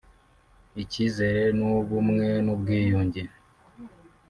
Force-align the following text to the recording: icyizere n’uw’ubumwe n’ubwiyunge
icyizere 0.83 1.41
n’uw’ubumwe 1.57 2.27
n’ubwiyunge 2.45 3.21